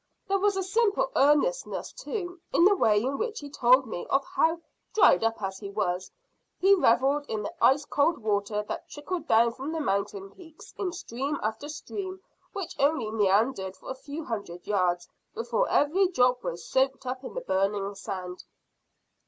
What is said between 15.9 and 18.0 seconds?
drop was soaked up in the burning